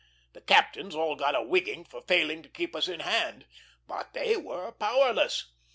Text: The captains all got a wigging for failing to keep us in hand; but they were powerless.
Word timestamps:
The 0.33 0.41
captains 0.41 0.95
all 0.95 1.15
got 1.15 1.35
a 1.35 1.43
wigging 1.43 1.85
for 1.85 2.01
failing 2.01 2.41
to 2.41 2.49
keep 2.49 2.75
us 2.75 2.87
in 2.87 3.01
hand; 3.01 3.45
but 3.87 4.13
they 4.13 4.35
were 4.35 4.71
powerless. 4.71 5.51